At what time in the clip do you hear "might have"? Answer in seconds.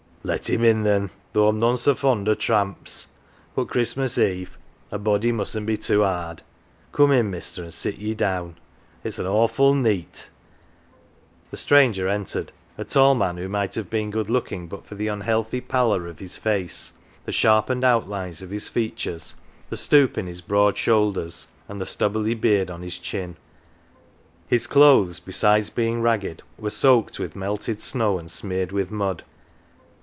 13.49-13.89